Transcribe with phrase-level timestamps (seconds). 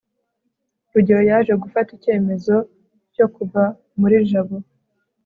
[0.93, 2.55] rugeyo yaje gufata icyemezo
[3.15, 3.63] cyo kuva
[3.99, 4.57] muri jabo